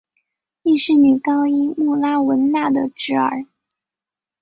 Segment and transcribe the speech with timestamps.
[0.63, 3.45] 亦是女高音穆拉汶娜的侄儿。